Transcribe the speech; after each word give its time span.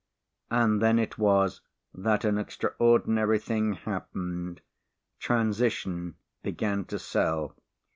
And 0.49 0.81
then 0.81 0.97
it 0.97 1.19
was 1.19 1.61
that 1.93 2.25
an 2.25 2.39
extraordinary 2.39 3.37
thing 3.37 3.73
happened 3.73 4.61
"Transition" 5.19 6.15
began 6.41 6.85
to 6.85 6.97
sell. 6.97 7.55